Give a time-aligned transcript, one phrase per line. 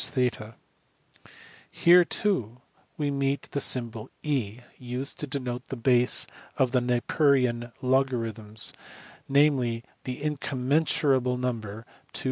[0.03, 0.53] 85,
[1.25, 1.91] 90,
[2.25, 2.43] 93]
[2.97, 6.25] we meet the symbol e used to de note the base
[6.57, 8.73] of the Napierian logarithms,
[9.29, 11.83] namely, the incom mensurable number
[12.13, 12.19] 271828...